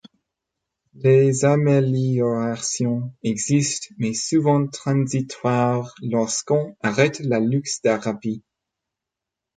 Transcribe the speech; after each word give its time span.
Les 0.95 1.45
améliorations 1.45 3.13
existent, 3.21 3.93
mais 3.99 4.15
souvent 4.15 4.67
transitoires 4.67 5.93
lorsqu'on 6.01 6.75
arrête 6.81 7.19
la 7.19 7.39
luxthérapie. 7.39 8.41